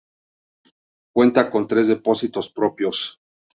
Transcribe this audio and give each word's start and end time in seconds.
Cuenta 1.13 1.51
con 1.51 1.67
tres 1.67 1.87
depósitos 1.87 2.49
propios. 2.51 3.19